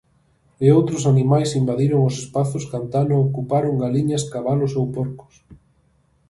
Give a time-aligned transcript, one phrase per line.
[0.65, 5.33] E outros animais invadiron os espazos que antano ocuparon galiñas, cabalos ou porcos.